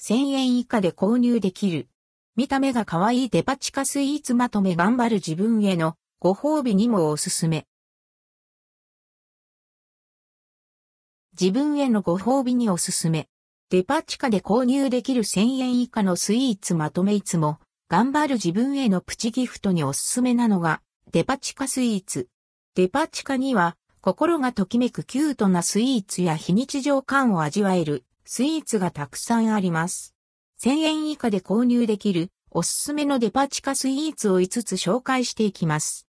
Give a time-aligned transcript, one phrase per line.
[0.00, 1.88] 1000円以下で購入できる。
[2.36, 7.66] 見た目が可愛いデパ地下スイーツまとめ頑張る自分へのご褒美にもおすすめ。
[11.38, 13.28] 自分へのご褒美におすすめ。
[13.68, 17.58] デパ地下で購入できる1000円以下のスイーツまとめいつも、
[17.88, 20.80] 頑張る自分へのプチギフトにおすすめなのが、
[21.12, 22.28] デパ地下スイーツ。
[22.74, 30.14] デパ地下には、心がときめくキュートなスイーツや非日常感を味わえるスイーツがたくさんあります。
[30.60, 36.08] 1000円以下で購入できるおすすめのデパ地下スイーツを5つ紹介していきます。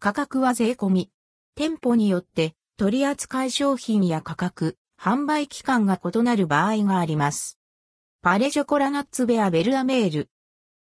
[0.00, 1.10] 価格は税込み。
[1.54, 7.60] 店舗によって取扱い商品や価格、販売期間が異なる場合があります。
[8.20, 10.30] パレジョコラナッツベアベルアメール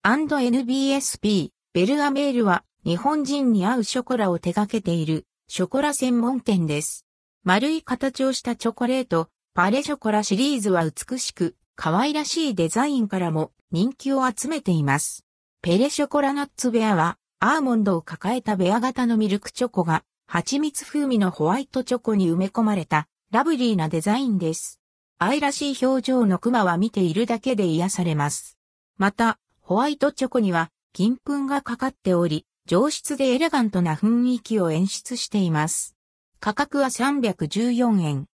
[0.04, 7.06] &NBSP ベルアメールは日本人に合うショコラを手掛けているショコラ専門店です。
[7.44, 15.24] 丸い形をしたチョコレート、パレショコラシリーズは美しく、可愛らしいデザインからも人気を集めています。
[15.60, 24.80] ペレショコラナッツベアは、アーモンドを抱えたベア型のミルクチョコが蜂蜜風味のホワイトチョコに埋め込まれたラブリーなデザインです。
[25.18, 28.56] 愛らしい表情のクマは見ているだけで癒されます。
[28.98, 35.96] また、ホワイトチョコには金粉がかかっており、上質でエレガントな雰囲気を演出しています。
[36.38, 38.26] 価格は314円。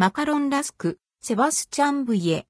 [0.00, 2.46] マカロンラスク、セバスチャンブイエ。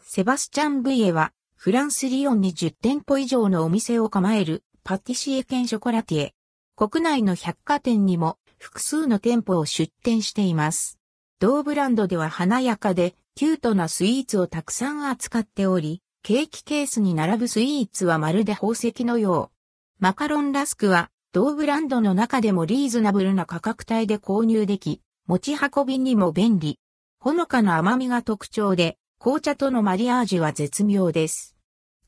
[0.00, 6.34] セバスチャンブイエは、フランス・リヨンに10店舗以上のお店を構えるパティシエ兼ショコラティエ。
[6.74, 10.98] 国内の百貨店にも複数の店舗を出店しています。
[11.38, 20.02] 同ブランドでは華やかでキュートなスイーツをたくさん扱っており、ケーキケースに並ぶスイーツはまるで宝石のよう。
[20.02, 26.78] マカロンラスクは同ブランドの中でもリーズナブルな価格帯で購入でき、持ち運びにも便利。
[27.20, 31.56] ほのかな甘みが特徴で、紅茶とのマリアージュは絶妙です。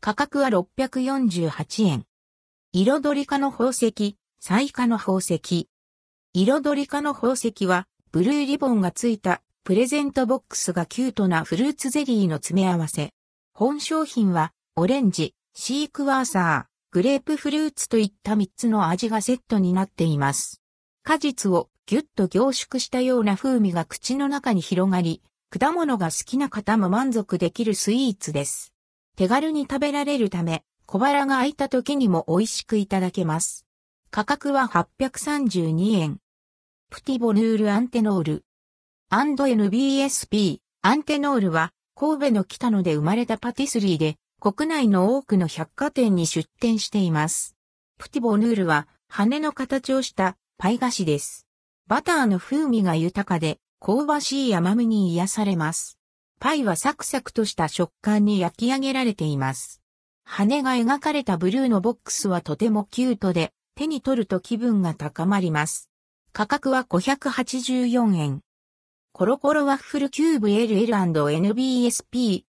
[0.01, 2.05] 価格は648円。
[2.73, 5.69] 彩りかの宝石、彩花の宝石。
[6.33, 13.11] 彩りかの宝石は、ブルーリボンがついたプレゼントボックスがキュートなフルーツゼリーの詰め合わせ。
[13.53, 20.61] 本商品は、オレンジ、シークワーサー、グレープフルーツといった3つの味がセットになっています。
[21.05, 28.73] 果実をギュッと凝縮したような風味が口の中に広がり、果物が好きな方も満足できるスイーツです。
[29.17, 33.67] 手軽に食べられるため、小腹が空いた時にも美味しくいただけます。
[34.11, 36.21] 価格は832円。
[36.91, 38.45] プティボヌールアンテノール。
[39.11, 40.61] &NBSP。
[40.81, 47.57] アンテノールは神戸の北野で生まれたパティスリーで国内の多くの百貨店に出店しています。
[47.99, 51.44] プティボヌールは羽の形をしたパイ菓子です。
[51.87, 55.99] バターの風味が豊かで香ばしい甘みに癒されます。
[56.41, 59.83] パイはサクサクとした食感に焼き上げられています。
[60.25, 65.91] 羽が描かれたブルーのボックスはとてもキュートで手に取ると気分が高まります。
[66.33, 68.41] 価格は584円。
[69.13, 72.45] コロコロワッフルキューブ LL&NBSP。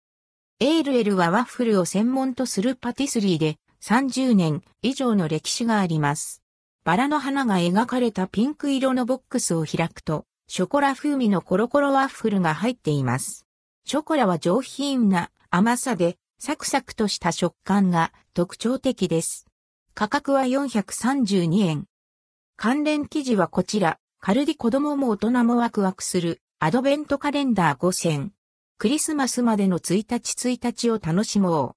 [0.61, 6.42] ALL はワッフルを専門とするパティスリーで30年以上の歴史があります。
[6.85, 13.47] バラの花が描かれたピンク色のボックスを開くと、ショコラ風味のコロコロワッフルが入っています。
[13.85, 19.47] ショコラは上品な甘さでサクサクとした食感が特徴的です。
[19.95, 21.85] 価格は432円。
[22.57, 28.31] 関連記事はこちら、カルディ子供も大人もワクワクするアドベントカレンダー5000。
[28.79, 31.71] クリスマスまでの1日1日を楽しもう。